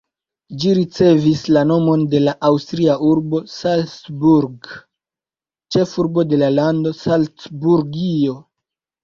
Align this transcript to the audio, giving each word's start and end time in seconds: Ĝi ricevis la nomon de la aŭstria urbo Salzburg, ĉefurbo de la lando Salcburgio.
Ĝi 0.61 0.69
ricevis 0.75 1.41
la 1.57 1.61
nomon 1.71 2.05
de 2.13 2.21
la 2.23 2.33
aŭstria 2.49 2.95
urbo 3.09 3.41
Salzburg, 3.57 4.71
ĉefurbo 5.77 6.27
de 6.33 6.41
la 6.45 6.51
lando 6.57 6.97
Salcburgio. 7.03 8.37